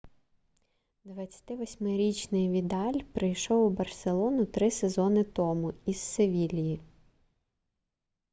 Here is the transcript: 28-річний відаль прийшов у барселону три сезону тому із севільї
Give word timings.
28-річний 1.05 2.51
відаль 2.51 2.99
прийшов 3.13 3.65
у 3.65 3.69
барселону 3.69 4.45
три 4.45 4.71
сезону 4.71 5.23
тому 5.23 5.73
із 5.85 5.99
севільї 6.01 6.79